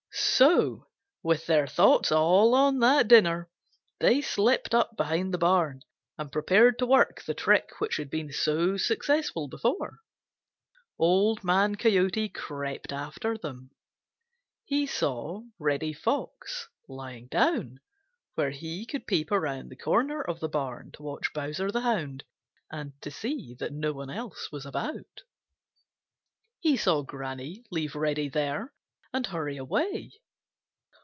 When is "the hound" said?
21.71-22.23